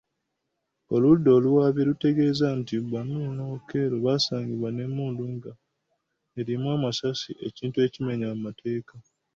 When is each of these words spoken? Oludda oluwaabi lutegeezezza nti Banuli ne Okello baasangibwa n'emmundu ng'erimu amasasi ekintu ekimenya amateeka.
Oludda 0.93 1.29
oluwaabi 1.37 1.81
lutegeezezza 1.87 2.47
nti 2.59 2.75
Banuli 2.91 3.27
ne 3.37 3.43
Okello 3.55 3.97
baasangibwa 4.05 4.69
n'emmundu 4.71 5.23
ng'erimu 5.35 6.67
amasasi 6.75 7.31
ekintu 7.47 7.77
ekimenya 7.87 8.27
amateeka. 8.35 8.95